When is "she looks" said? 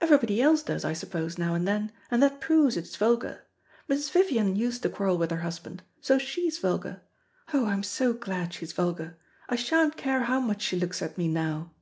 10.62-11.02